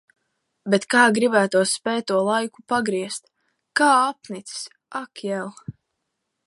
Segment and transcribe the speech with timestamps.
[0.73, 3.29] Bet kā gribētos spēt to laiku pagriezt!
[3.81, 4.61] Kā apnicis!
[5.03, 5.55] Ak jel.